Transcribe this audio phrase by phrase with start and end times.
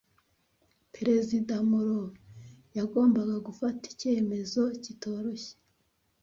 [0.95, 2.15] Perezida Monroe
[2.77, 5.53] yagombaga gufata icyemezo kitoroshye.